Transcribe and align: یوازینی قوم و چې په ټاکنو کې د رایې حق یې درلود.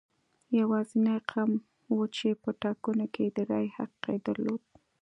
یوازینی 0.59 1.17
قوم 1.31 1.51
و 1.93 1.97
چې 2.17 2.27
په 2.41 2.49
ټاکنو 2.61 3.05
کې 3.13 3.25
د 3.35 3.37
رایې 3.49 3.69
حق 3.77 3.95
یې 4.11 4.17
درلود. 4.25 4.63